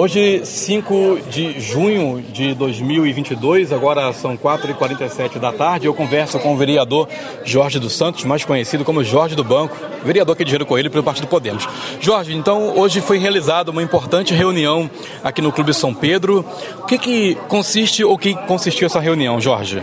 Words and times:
Hoje, 0.00 0.42
5 0.44 1.22
de 1.28 1.58
junho 1.58 2.22
de 2.22 2.54
2022, 2.54 3.72
agora 3.72 4.12
são 4.12 4.36
4h47 4.36 5.40
da 5.40 5.50
tarde, 5.50 5.86
eu 5.88 5.92
converso 5.92 6.38
com 6.38 6.54
o 6.54 6.56
vereador 6.56 7.08
Jorge 7.44 7.80
dos 7.80 7.96
Santos, 7.96 8.22
mais 8.22 8.44
conhecido 8.44 8.84
como 8.84 9.02
Jorge 9.02 9.34
do 9.34 9.42
Banco, 9.42 9.76
vereador 10.04 10.34
aqui 10.34 10.44
de 10.44 10.52
Giro 10.52 10.64
Coelho 10.64 10.88
pelo 10.88 11.02
Partido 11.02 11.26
Podemos. 11.26 11.66
Jorge, 12.00 12.32
então 12.32 12.78
hoje 12.78 13.00
foi 13.00 13.18
realizada 13.18 13.72
uma 13.72 13.82
importante 13.82 14.32
reunião 14.32 14.88
aqui 15.24 15.42
no 15.42 15.50
Clube 15.50 15.74
São 15.74 15.92
Pedro. 15.92 16.44
O 16.78 16.84
que, 16.84 16.96
que 16.96 17.34
consiste 17.48 18.04
ou 18.04 18.16
que 18.16 18.34
consistiu 18.46 18.86
essa 18.86 19.00
reunião, 19.00 19.40
Jorge? 19.40 19.82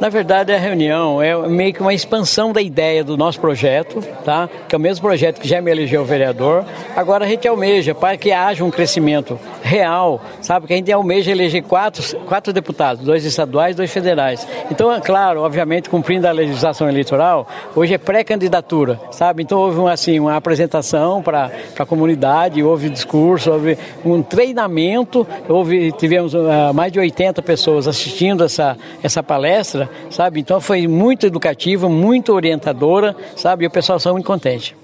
Na 0.00 0.08
verdade, 0.08 0.52
a 0.52 0.58
reunião 0.58 1.22
é 1.22 1.36
meio 1.48 1.72
que 1.72 1.80
uma 1.80 1.94
expansão 1.94 2.52
da 2.52 2.60
ideia 2.60 3.04
do 3.04 3.16
nosso 3.16 3.40
projeto, 3.40 4.00
tá? 4.24 4.48
que 4.68 4.74
é 4.74 4.78
o 4.78 4.80
mesmo 4.80 5.02
projeto 5.02 5.40
que 5.40 5.48
já 5.48 5.60
me 5.60 5.70
elegeu 5.70 6.04
vereador. 6.04 6.64
Agora 6.96 7.24
a 7.24 7.28
gente 7.28 7.46
almeja 7.46 7.94
para 7.94 8.16
que 8.16 8.32
haja 8.32 8.64
um 8.64 8.70
crescimento 8.70 9.38
real, 9.62 10.20
sabe? 10.40 10.66
Que 10.66 10.74
a 10.74 10.76
gente 10.76 10.92
almeja 10.92 11.30
eleger 11.30 11.62
quatro, 11.62 12.02
quatro 12.26 12.52
deputados, 12.52 13.04
dois 13.04 13.24
estaduais, 13.24 13.74
dois 13.74 13.90
federais. 13.90 14.46
Então, 14.70 14.92
é 14.92 15.00
claro, 15.00 15.40
obviamente, 15.40 15.88
cumprindo 15.88 16.28
a 16.28 16.32
legislação 16.32 16.88
eleitoral, 16.88 17.46
hoje 17.74 17.94
é 17.94 17.98
pré-candidatura, 17.98 19.00
sabe? 19.10 19.42
Então 19.42 19.58
houve 19.58 19.78
uma, 19.78 19.92
assim, 19.92 20.20
uma 20.20 20.36
apresentação 20.36 21.22
para 21.22 21.50
a 21.78 21.86
comunidade, 21.86 22.62
houve 22.62 22.90
discurso, 22.90 23.50
houve 23.50 23.78
um 24.04 24.22
treinamento, 24.22 25.26
houve, 25.48 25.92
tivemos 25.92 26.34
uh, 26.34 26.72
mais 26.74 26.92
de 26.92 26.98
80 26.98 27.40
pessoas 27.42 27.88
assistindo 27.88 28.44
essa, 28.44 28.76
essa 29.02 29.22
palestra, 29.22 29.83
sabe? 30.10 30.40
Então 30.40 30.60
foi 30.60 30.86
muito 30.86 31.26
educativa, 31.26 31.88
muito 31.88 32.32
orientadora, 32.32 33.16
sabe? 33.36 33.64
E 33.64 33.66
o 33.66 33.70
pessoal 33.70 33.98
saiu 33.98 34.14
muito 34.14 34.26
contente. 34.26 34.76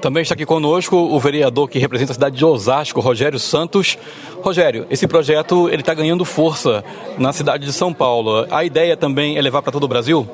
Também 0.00 0.22
está 0.22 0.34
aqui 0.34 0.46
conosco 0.46 0.96
o 0.96 1.18
vereador 1.18 1.68
que 1.68 1.78
representa 1.78 2.12
a 2.12 2.14
cidade 2.14 2.36
de 2.36 2.44
Osasco, 2.44 3.00
Rogério 3.00 3.38
Santos. 3.38 3.98
Rogério, 4.42 4.86
esse 4.90 5.06
projeto 5.06 5.68
ele 5.68 5.82
está 5.82 5.94
ganhando 5.94 6.24
força 6.24 6.82
na 7.18 7.32
cidade 7.32 7.66
de 7.66 7.72
São 7.72 7.92
Paulo. 7.92 8.46
A 8.50 8.64
ideia 8.64 8.96
também 8.96 9.36
é 9.36 9.42
levar 9.42 9.62
para 9.62 9.72
todo 9.72 9.84
o 9.84 9.88
Brasil? 9.88 10.28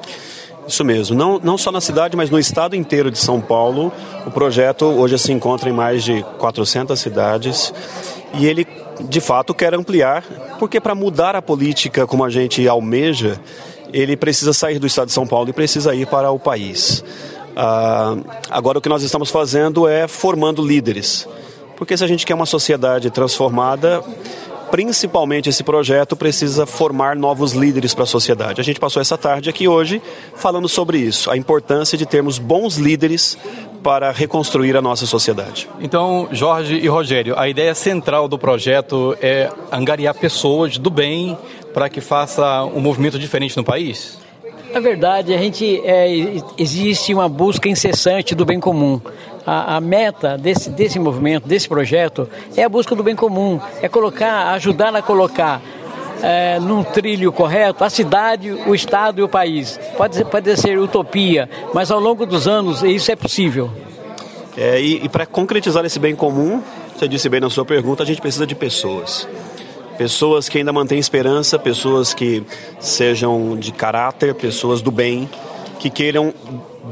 Isso 0.66 0.84
mesmo, 0.84 1.16
não, 1.16 1.38
não 1.38 1.56
só 1.56 1.70
na 1.70 1.80
cidade, 1.80 2.16
mas 2.16 2.28
no 2.28 2.40
estado 2.40 2.74
inteiro 2.74 3.08
de 3.10 3.18
São 3.18 3.40
Paulo. 3.40 3.92
O 4.26 4.30
projeto 4.32 4.84
hoje 4.84 5.16
se 5.18 5.32
encontra 5.32 5.70
em 5.70 5.72
mais 5.72 6.02
de 6.02 6.24
400 6.38 6.98
cidades 6.98 7.72
e 8.34 8.46
ele 8.46 8.66
de 9.00 9.20
fato 9.20 9.54
quer 9.54 9.74
ampliar, 9.74 10.24
porque 10.58 10.80
para 10.80 10.94
mudar 10.94 11.36
a 11.36 11.42
política 11.42 12.06
como 12.06 12.24
a 12.24 12.30
gente 12.30 12.66
almeja, 12.66 13.38
ele 13.96 14.16
precisa 14.16 14.52
sair 14.52 14.78
do 14.78 14.86
estado 14.86 15.06
de 15.06 15.14
São 15.14 15.26
Paulo 15.26 15.48
e 15.48 15.52
precisa 15.54 15.94
ir 15.94 16.06
para 16.06 16.30
o 16.30 16.38
país. 16.38 17.02
Ah, 17.56 18.16
agora, 18.50 18.78
o 18.78 18.80
que 18.82 18.88
nós 18.88 19.02
estamos 19.02 19.30
fazendo 19.30 19.88
é 19.88 20.06
formando 20.06 20.62
líderes. 20.62 21.26
Porque 21.76 21.96
se 21.96 22.04
a 22.04 22.06
gente 22.06 22.26
quer 22.26 22.34
uma 22.34 22.44
sociedade 22.44 23.10
transformada, 23.10 24.02
principalmente 24.70 25.48
esse 25.48 25.64
projeto 25.64 26.14
precisa 26.14 26.66
formar 26.66 27.16
novos 27.16 27.52
líderes 27.52 27.94
para 27.94 28.04
a 28.04 28.06
sociedade. 28.06 28.60
A 28.60 28.64
gente 28.64 28.78
passou 28.78 29.00
essa 29.00 29.16
tarde 29.16 29.48
aqui 29.48 29.66
hoje 29.66 30.02
falando 30.34 30.68
sobre 30.68 30.98
isso, 30.98 31.30
a 31.30 31.36
importância 31.36 31.96
de 31.96 32.04
termos 32.04 32.38
bons 32.38 32.76
líderes 32.76 33.38
para 33.86 34.10
reconstruir 34.10 34.76
a 34.76 34.82
nossa 34.82 35.06
sociedade. 35.06 35.68
Então, 35.80 36.26
Jorge 36.32 36.74
e 36.74 36.88
Rogério, 36.88 37.38
a 37.38 37.48
ideia 37.48 37.72
central 37.72 38.26
do 38.26 38.36
projeto 38.36 39.16
é 39.22 39.48
angariar 39.70 40.12
pessoas 40.12 40.76
do 40.76 40.90
bem 40.90 41.38
para 41.72 41.88
que 41.88 42.00
faça 42.00 42.64
um 42.64 42.80
movimento 42.80 43.16
diferente 43.16 43.56
no 43.56 43.62
país? 43.62 44.18
Na 44.74 44.80
verdade, 44.80 45.32
a 45.32 45.38
gente 45.38 45.80
é, 45.84 46.08
existe 46.58 47.14
uma 47.14 47.28
busca 47.28 47.68
incessante 47.68 48.34
do 48.34 48.44
bem 48.44 48.58
comum. 48.58 49.00
A, 49.46 49.76
a, 49.76 49.80
meta 49.80 50.36
desse, 50.36 50.68
desse 50.68 50.98
movimento, 50.98 51.46
desse 51.46 51.68
projeto, 51.68 52.28
é 52.56 52.64
a 52.64 52.68
busca 52.68 52.96
do 52.96 53.04
bem 53.04 53.14
comum, 53.14 53.60
é 53.80 53.88
colocar, 53.88 54.48
ajudar 54.54 54.96
a 54.96 55.00
colocar 55.00 55.62
é, 56.26 56.58
num 56.58 56.82
trilho 56.82 57.30
correto 57.30 57.84
a 57.84 57.88
cidade, 57.88 58.50
o 58.50 58.74
estado 58.74 59.20
e 59.20 59.22
o 59.22 59.28
país. 59.28 59.78
Pode, 59.96 60.24
pode 60.24 60.56
ser 60.56 60.76
utopia, 60.76 61.48
mas 61.72 61.88
ao 61.92 62.00
longo 62.00 62.26
dos 62.26 62.48
anos 62.48 62.82
isso 62.82 63.12
é 63.12 63.16
possível. 63.16 63.70
É, 64.56 64.80
e, 64.80 65.04
e 65.04 65.08
para 65.08 65.24
concretizar 65.24 65.84
esse 65.84 66.00
bem 66.00 66.16
comum, 66.16 66.60
você 66.96 67.06
disse 67.06 67.28
bem 67.28 67.38
na 67.38 67.48
sua 67.48 67.64
pergunta, 67.64 68.02
a 68.02 68.06
gente 68.06 68.20
precisa 68.20 68.44
de 68.44 68.56
pessoas. 68.56 69.28
Pessoas 69.96 70.48
que 70.48 70.58
ainda 70.58 70.72
mantêm 70.72 70.98
esperança, 70.98 71.60
pessoas 71.60 72.12
que 72.12 72.42
sejam 72.80 73.56
de 73.56 73.70
caráter, 73.70 74.34
pessoas 74.34 74.82
do 74.82 74.90
bem, 74.90 75.30
que 75.78 75.90
queiram 75.90 76.32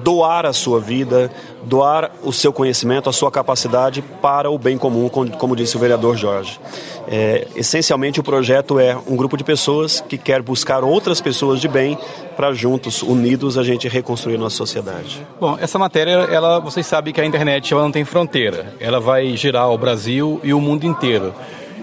doar 0.02 0.44
a 0.44 0.52
sua 0.52 0.80
vida, 0.80 1.30
doar 1.62 2.10
o 2.22 2.32
seu 2.32 2.52
conhecimento, 2.52 3.08
a 3.08 3.12
sua 3.12 3.30
capacidade 3.30 4.02
para 4.20 4.50
o 4.50 4.58
bem 4.58 4.76
comum, 4.76 5.08
como 5.08 5.54
disse 5.54 5.76
o 5.76 5.80
vereador 5.80 6.16
Jorge. 6.16 6.58
É, 7.06 7.46
essencialmente, 7.54 8.18
o 8.18 8.22
projeto 8.22 8.78
é 8.78 8.96
um 9.06 9.14
grupo 9.14 9.36
de 9.36 9.44
pessoas 9.44 10.00
que 10.00 10.18
quer 10.18 10.42
buscar 10.42 10.82
outras 10.82 11.20
pessoas 11.20 11.60
de 11.60 11.68
bem 11.68 11.98
para 12.36 12.52
juntos, 12.52 13.02
unidos, 13.02 13.56
a 13.56 13.62
gente 13.62 13.88
reconstruir 13.88 14.34
a 14.36 14.38
nossa 14.38 14.56
sociedade. 14.56 15.24
Bom, 15.38 15.56
essa 15.60 15.78
matéria, 15.78 16.12
ela, 16.30 16.58
vocês 16.58 16.86
sabem 16.86 17.12
que 17.12 17.20
a 17.20 17.24
internet 17.24 17.72
ela 17.72 17.82
não 17.82 17.92
tem 17.92 18.04
fronteira. 18.04 18.74
Ela 18.80 18.98
vai 18.98 19.36
girar 19.36 19.70
o 19.70 19.78
Brasil 19.78 20.40
e 20.42 20.52
o 20.52 20.60
mundo 20.60 20.84
inteiro. 20.84 21.32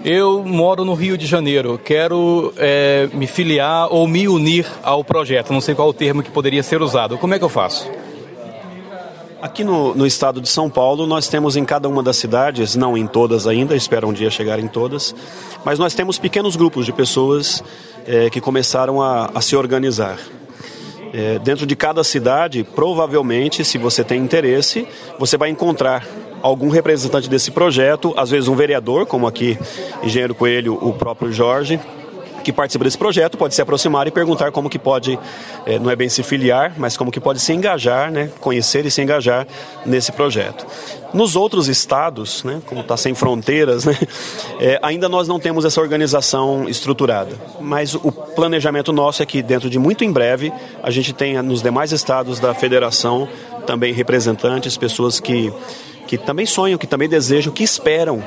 Eu 0.04 0.42
moro 0.44 0.84
no 0.84 0.94
Rio 0.94 1.16
de 1.16 1.26
Janeiro, 1.26 1.78
quero 1.78 2.52
é, 2.56 3.08
me 3.14 3.28
filiar 3.28 3.86
ou 3.88 4.08
me 4.08 4.26
unir 4.26 4.66
ao 4.82 5.04
projeto, 5.04 5.52
não 5.52 5.60
sei 5.60 5.76
qual 5.76 5.88
o 5.88 5.92
termo 5.92 6.24
que 6.24 6.30
poderia 6.30 6.60
ser 6.64 6.82
usado. 6.82 7.16
Como 7.16 7.34
é 7.34 7.38
que 7.38 7.44
eu 7.44 7.48
faço? 7.48 7.88
Aqui 9.40 9.62
no, 9.62 9.94
no, 9.94 10.04
estado 10.04 10.40
de 10.40 10.48
São 10.48 10.68
Paulo, 10.68 11.06
nós 11.06 11.28
temos 11.28 11.54
em 11.54 11.64
cada 11.64 11.88
uma 11.88 12.02
das 12.02 12.16
cidades, 12.16 12.74
não 12.74 12.96
em 12.96 13.06
todas 13.06 13.46
ainda, 13.46 13.76
espero 13.76 14.08
um 14.08 14.12
dia 14.12 14.28
chegar 14.28 14.58
em 14.58 14.66
todas, 14.66 15.14
mas 15.64 15.78
nós 15.78 15.94
temos 15.94 16.18
pequenos 16.18 16.56
grupos 16.56 16.84
de 16.84 16.92
pessoas 16.92 17.62
é, 18.04 18.28
que 18.28 18.40
começaram 18.40 19.00
a, 19.00 19.30
a 19.32 19.40
se 19.40 19.54
organizar. 19.54 20.18
É, 21.12 21.38
dentro 21.38 21.64
de 21.64 21.76
cada 21.76 22.02
cidade, 22.02 22.64
provavelmente, 22.64 23.64
se 23.64 23.78
você 23.78 24.02
tem 24.02 24.20
interesse, 24.20 24.84
você 25.16 25.36
vai 25.36 25.50
encontrar 25.50 26.04
algum 26.42 26.68
representante 26.68 27.28
desse 27.28 27.50
projeto, 27.50 28.12
às 28.16 28.30
vezes 28.30 28.48
um 28.48 28.56
vereador, 28.56 29.06
como 29.06 29.26
aqui, 29.26 29.58
Engenheiro 30.02 30.34
Coelho, 30.34 30.78
o 30.80 30.92
próprio 30.92 31.32
Jorge, 31.32 31.80
que 32.42 32.52
participa 32.52 32.84
desse 32.84 32.98
projeto 32.98 33.38
pode 33.38 33.54
se 33.54 33.62
aproximar 33.62 34.06
e 34.06 34.10
perguntar 34.10 34.50
como 34.50 34.68
que 34.68 34.78
pode, 34.78 35.18
é, 35.64 35.78
não 35.78 35.90
é 35.90 35.96
bem 35.96 36.08
se 36.08 36.22
filiar, 36.22 36.74
mas 36.76 36.96
como 36.96 37.10
que 37.10 37.20
pode 37.20 37.40
se 37.40 37.52
engajar, 37.52 38.10
né, 38.10 38.30
conhecer 38.40 38.84
e 38.84 38.90
se 38.90 39.00
engajar 39.00 39.46
nesse 39.86 40.12
projeto. 40.12 40.66
Nos 41.14 41.36
outros 41.36 41.68
estados, 41.68 42.42
né, 42.42 42.60
como 42.66 42.80
está 42.80 42.96
sem 42.96 43.14
fronteiras, 43.14 43.84
né, 43.86 43.96
é, 44.60 44.78
ainda 44.82 45.08
nós 45.08 45.28
não 45.28 45.38
temos 45.38 45.64
essa 45.64 45.80
organização 45.80 46.68
estruturada. 46.68 47.36
Mas 47.60 47.94
o 47.94 48.10
planejamento 48.10 48.92
nosso 48.92 49.22
é 49.22 49.26
que 49.26 49.42
dentro 49.42 49.70
de 49.70 49.78
muito 49.78 50.04
em 50.04 50.12
breve 50.12 50.52
a 50.82 50.90
gente 50.90 51.12
tenha 51.12 51.42
nos 51.42 51.62
demais 51.62 51.92
estados 51.92 52.40
da 52.40 52.52
federação 52.52 53.28
também 53.66 53.92
representantes, 53.92 54.76
pessoas 54.76 55.20
que 55.20 55.52
que 56.06 56.18
também 56.18 56.46
sonham, 56.46 56.78
que 56.78 56.86
também 56.86 57.08
desejam, 57.08 57.52
que 57.52 57.62
esperam 57.62 58.22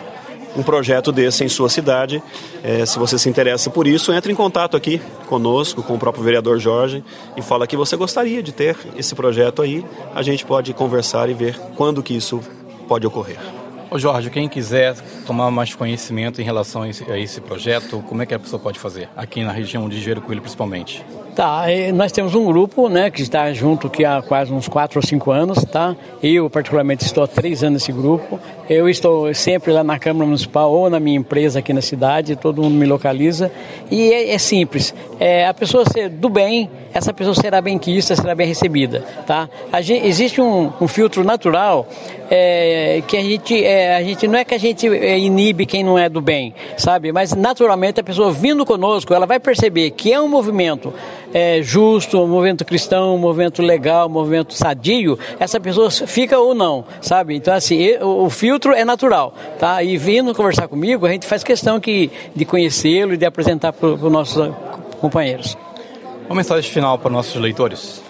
um 0.56 0.63
projeto 0.63 1.12
desse 1.12 1.44
em 1.44 1.50
sua 1.50 1.69
cidade. 1.69 2.24
É, 2.63 2.86
se 2.86 2.97
você 2.97 3.19
se 3.19 3.30
interessa 3.30 3.69
por 3.69 3.86
isso, 3.88 4.13
entre 4.13 4.31
em 4.31 4.36
contato 4.36 4.78
aqui 4.78 5.02
conosco, 5.28 5.84
com 5.84 5.96
o 5.96 6.00
próprio 6.00 6.24
vereador 6.24 6.59
Jorge, 6.59 7.03
e 7.36 7.41
fala 7.41 7.68
que 7.68 7.75
você 7.75 7.96
gostaria 7.96 8.41
de 8.41 8.52
ter 8.52 8.78
esse 8.96 9.13
projeto 9.13 9.62
aí. 9.62 9.86
A 10.13 10.22
gente 10.22 10.46
pode 10.46 10.74
conversar 10.74 11.30
e 11.30 11.34
ver 11.34 11.59
quando 11.75 12.02
que 12.02 12.16
isso 12.16 12.41
pode 12.88 13.06
ocorrer. 13.06 13.64
Ô 13.90 14.00
Jorge, 14.00 14.29
quem 14.29 14.50
quiser 14.50 14.96
tomar 15.28 15.51
mais 15.51 15.75
conhecimento 15.75 16.41
em 16.41 16.44
relação 16.44 16.81
a 16.81 16.90
esse, 16.90 17.09
a 17.09 17.19
esse 17.19 17.40
projeto, 17.40 18.03
como 18.07 18.22
é 18.22 18.25
que 18.25 18.34
a 18.34 18.40
pessoa 18.40 18.59
pode 18.59 18.79
fazer? 18.79 19.07
Aqui 19.16 19.44
na 19.44 19.51
região 19.51 19.88
de 19.88 20.01
Gero 20.01 20.22
Coelho, 20.22 20.41
principalmente. 20.41 21.06
Tá, 21.36 21.65
nós 21.94 22.12
temos 22.13 22.33
um 22.33 22.45
grupo, 22.45 22.88
né, 22.88 23.12
que 23.12 23.21
está 23.21 23.51
junto 23.54 23.88
aqui 23.88 24.06
há 24.06 24.21
quase 24.21 24.54
uns 24.54 24.68
4 24.69 25.00
ou 25.00 25.06
5 25.06 25.31
anos, 25.31 25.63
tá? 25.65 25.95
Eu, 26.24 26.50
particularmente, 26.50 27.04
estou 27.04 27.25
há 27.25 27.27
3 27.27 27.63
anos 27.63 27.81
nesse 27.81 27.92
grupo. 27.92 28.39
Eu 28.69 28.89
estou 28.89 29.33
sempre 29.33 29.71
lá 29.74 29.83
na 29.83 30.00
Câmara 30.00 30.25
Municipal 30.25 30.71
ou 30.71 30.89
na 30.89 31.00
minha 31.00 31.18
empresa 31.18 31.59
aqui 31.59 31.74
na 31.74 31.81
cidade, 31.81 32.36
todo 32.38 32.63
mundo 32.63 32.75
me 32.75 32.86
localiza. 32.86 33.51
E 33.92 34.13
é, 34.13 34.33
é 34.33 34.38
simples, 34.38 34.95
é, 35.19 35.45
a 35.45 35.54
pessoa 35.54 35.83
ser 35.86 36.09
do 36.09 36.30
bem, 36.30 36.69
essa 36.95 37.13
pessoa 37.13 37.36
será 37.36 37.59
bem 37.59 37.77
quista, 37.77 38.15
será 38.15 38.33
bem 38.33 38.47
recebida, 38.47 39.03
tá? 39.27 39.50
Gente, 39.81 40.07
existe 40.07 40.39
um, 40.39 40.71
um, 40.80 40.88
filtro 40.88 41.25
natural 41.25 41.86
é, 42.31 43.03
que 43.06 43.18
a 43.18 43.21
gente, 43.21 43.65
é, 43.65 43.97
a 43.97 44.01
gente, 44.01 44.25
não 44.30 44.39
é 44.39 44.45
que 44.45 44.53
a 44.53 44.57
gente 44.57 44.88
é, 44.88 45.19
inibe 45.19 45.65
quem 45.65 45.83
não 45.83 46.00
é 46.00 46.07
do 46.07 46.21
bem, 46.21 46.56
sabe? 46.77 47.12
Mas 47.12 47.33
naturalmente 47.33 48.00
a 48.00 48.03
pessoa 48.03 48.31
vindo 48.31 48.65
conosco, 48.65 49.13
ela 49.13 49.25
vai 49.25 49.42
perceber 49.42 49.92
que 49.92 50.13
é 50.13 50.21
um 50.21 50.30
movimento 50.30 50.94
é, 51.33 51.62
justo, 51.62 52.18
um 52.18 52.27
movimento 52.27 52.63
cristão, 52.63 53.13
um 53.13 53.19
movimento 53.19 53.62
legal, 53.62 54.07
um 54.07 54.12
movimento 54.12 54.53
sadio, 54.53 55.19
essa 55.38 55.59
pessoa 55.59 55.92
fica 55.92 56.39
ou 56.39 56.56
não, 56.56 56.86
sabe? 57.01 57.36
Então, 57.36 57.53
assim, 57.53 57.97
o, 58.01 58.30
filtro 58.30 58.71
é 58.71 58.86
natural, 58.86 59.33
tá? 59.59 59.83
E 59.83 59.97
vindo 59.97 60.33
conversar 60.33 60.69
comigo, 60.69 61.06
a 61.06 61.12
gente 61.12 61.27
faz 61.27 61.44
questão 61.44 61.77
que, 61.77 62.09
de 62.33 62.45
conhecê-lo 62.45 63.15
e 63.15 63.18
de 63.18 63.25
apresentar 63.25 63.74
para 63.74 63.89
os 63.89 64.01
nossos 64.01 64.50
companheiros. 65.01 65.64
Uma 66.27 66.36
mensagem 66.36 66.72
final 66.72 66.98
para 66.98 67.12
nossos 67.12 67.36
leitores. 67.36 68.01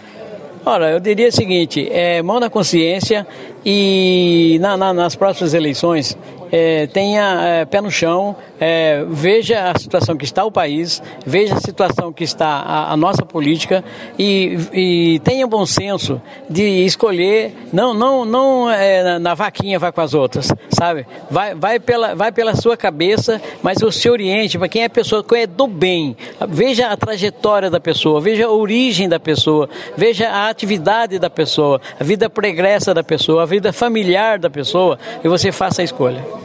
Olha, 0.66 0.86
eu 0.86 1.00
diria 1.00 1.28
o 1.28 1.32
seguinte: 1.32 1.88
é, 1.92 2.24
mão 2.24 2.40
na 2.40 2.50
consciência 2.50 3.28
e 3.64 4.58
na, 4.60 4.76
na, 4.76 4.94
nas 4.94 5.16
próximas 5.16 5.54
eleições, 5.54 6.18
é, 6.52 6.88
tenha 6.88 7.42
é, 7.42 7.66
pé 7.66 7.82
no 7.82 7.92
chão, 7.92 8.36
é, 8.60 9.04
veja 9.10 9.72
a 9.72 9.78
situação 9.78 10.16
que 10.16 10.26
está 10.26 10.44
o 10.46 10.52
país, 10.52 11.02
veja 11.26 11.56
a 11.56 11.60
situação 11.60 12.12
que 12.14 12.24
está 12.24 12.48
a, 12.48 12.94
a 12.94 12.98
nossa 12.98 13.26
política 13.26 13.84
e, 14.18 14.58
e, 14.74 15.20
tenha 15.20 15.46
bom 15.46 15.66
senso 15.66 16.22
de 16.50 16.86
escolher, 16.86 17.54
não, 17.74 17.94
não, 17.94 18.26
não 18.26 18.70
é, 18.70 19.04
na, 19.04 19.20
na, 19.20 19.34
vaquinha 19.34 19.78
vai 19.78 19.92
com 19.92 20.02
as 20.02 20.14
outras, 20.14 20.52
sabe? 20.70 21.06
Vai, 21.30 21.54
vai, 21.56 21.80
pela, 21.80 22.16
vai 22.16 22.32
pela 22.32 22.56
sua 22.56 22.78
cabeça, 22.78 23.42
mas 23.62 23.78
se 23.92 24.10
oriente 24.10 24.58
para 24.58 24.68
quem 24.68 24.84
é 24.84 24.90
pessoa 24.90 25.24
que 25.24 25.36
é 25.36 25.48
do 25.48 25.68
bem. 25.68 26.16
Veja 26.48 26.88
a 26.88 26.98
trajetória 26.98 27.70
da 27.70 27.80
pessoa, 27.80 28.22
veja 28.22 28.46
a 28.46 28.52
origem 28.52 29.08
da 29.08 29.20
pessoa, 29.20 29.70
veja 29.96 30.30
a 30.30 30.50
atividade 30.50 31.20
da 31.20 31.30
pessoa, 31.30 31.82
a 32.00 32.04
vida 32.04 32.30
pregressa 32.30 32.94
da 32.94 33.04
pessoa, 33.04 33.44
a 33.44 33.46
vida 33.46 33.72
familiar 33.74 34.40
da 34.40 34.50
pessoa 34.50 34.98
e 35.24 35.28
você 35.28 35.52
faça 35.52 35.82
a 35.82 35.86
escolha. 35.86 36.45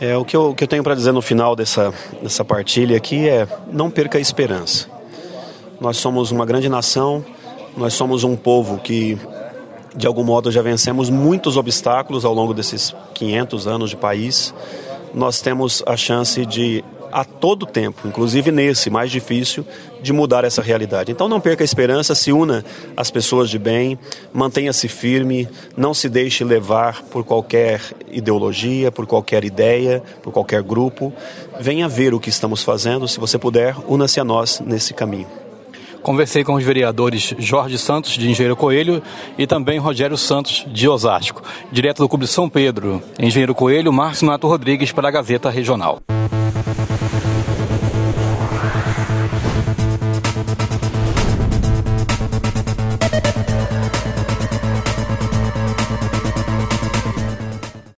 É, 0.00 0.16
o, 0.16 0.24
que 0.24 0.36
eu, 0.36 0.50
o 0.50 0.54
que 0.54 0.64
eu 0.64 0.68
tenho 0.68 0.82
para 0.82 0.94
dizer 0.94 1.12
no 1.12 1.22
final 1.22 1.56
dessa, 1.56 1.92
dessa 2.22 2.44
partilha 2.44 2.96
aqui 2.96 3.28
é: 3.28 3.48
não 3.70 3.90
perca 3.90 4.18
a 4.18 4.20
esperança. 4.20 4.88
Nós 5.80 5.96
somos 5.96 6.30
uma 6.30 6.44
grande 6.44 6.68
nação, 6.68 7.24
nós 7.76 7.94
somos 7.94 8.24
um 8.24 8.36
povo 8.36 8.78
que, 8.78 9.18
de 9.96 10.06
algum 10.06 10.24
modo, 10.24 10.50
já 10.50 10.60
vencemos 10.60 11.08
muitos 11.08 11.56
obstáculos 11.56 12.24
ao 12.24 12.34
longo 12.34 12.52
desses 12.52 12.94
500 13.14 13.66
anos 13.66 13.90
de 13.90 13.96
país. 13.96 14.52
Nós 15.14 15.40
temos 15.40 15.82
a 15.86 15.96
chance 15.96 16.44
de 16.44 16.84
a 17.12 17.24
todo 17.24 17.66
tempo, 17.66 18.06
inclusive 18.06 18.50
nesse 18.50 18.90
mais 18.90 19.10
difícil, 19.10 19.64
de 20.02 20.12
mudar 20.12 20.44
essa 20.44 20.62
realidade. 20.62 21.10
Então 21.10 21.28
não 21.28 21.40
perca 21.40 21.62
a 21.62 21.66
esperança, 21.66 22.14
se 22.14 22.32
una 22.32 22.64
às 22.96 23.10
pessoas 23.10 23.50
de 23.50 23.58
bem, 23.58 23.98
mantenha-se 24.32 24.88
firme, 24.88 25.48
não 25.76 25.92
se 25.92 26.08
deixe 26.08 26.44
levar 26.44 27.02
por 27.04 27.24
qualquer 27.24 27.80
ideologia, 28.10 28.92
por 28.92 29.06
qualquer 29.06 29.44
ideia, 29.44 30.02
por 30.22 30.32
qualquer 30.32 30.62
grupo. 30.62 31.12
Venha 31.60 31.88
ver 31.88 32.14
o 32.14 32.20
que 32.20 32.28
estamos 32.28 32.62
fazendo, 32.62 33.08
se 33.08 33.18
você 33.18 33.38
puder, 33.38 33.74
una-se 33.86 34.20
a 34.20 34.24
nós 34.24 34.60
nesse 34.64 34.94
caminho. 34.94 35.26
Conversei 36.02 36.44
com 36.44 36.54
os 36.54 36.64
vereadores 36.64 37.34
Jorge 37.38 37.76
Santos, 37.76 38.12
de 38.12 38.30
Engenheiro 38.30 38.56
Coelho, 38.56 39.02
e 39.36 39.46
também 39.46 39.78
Rogério 39.78 40.16
Santos, 40.16 40.64
de 40.68 40.88
Osasco. 40.88 41.42
Direto 41.72 41.98
do 41.98 42.08
Clube 42.08 42.26
São 42.26 42.48
Pedro, 42.48 43.02
Engenheiro 43.18 43.54
Coelho, 43.54 43.92
Márcio 43.92 44.26
Nato 44.26 44.46
Rodrigues, 44.46 44.92
para 44.92 45.08
a 45.08 45.10
Gazeta 45.10 45.50
Regional. 45.50 46.00
Thank 46.60 47.58
you. 47.60 47.67